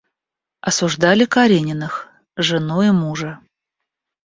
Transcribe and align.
Осуждали 0.61 1.25
Карениных, 1.25 2.07
жену 2.35 2.81
и 2.81 2.89
мужа. 2.89 3.39